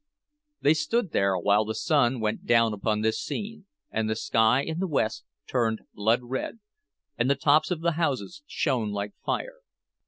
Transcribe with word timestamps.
They 0.61 0.73
stood 0.73 1.11
there 1.11 1.37
while 1.37 1.63
the 1.63 1.75
sun 1.75 2.19
went 2.19 2.43
down 2.47 2.73
upon 2.73 3.01
this 3.01 3.21
scene, 3.21 3.67
and 3.91 4.09
the 4.09 4.15
sky 4.15 4.63
in 4.63 4.79
the 4.79 4.87
west 4.87 5.25
turned 5.47 5.81
blood 5.93 6.21
red, 6.23 6.57
and 7.19 7.29
the 7.29 7.35
tops 7.35 7.69
of 7.69 7.81
the 7.81 7.91
houses 8.01 8.41
shone 8.47 8.89
like 8.89 9.13
fire. 9.23 9.59